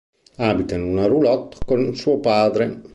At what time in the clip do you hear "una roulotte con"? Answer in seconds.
0.81-1.93